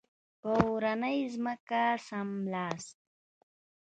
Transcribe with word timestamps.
په 0.41 0.49
اورنۍ 0.65 1.17
ځمکه 1.33 1.81
څملاست. 2.05 2.97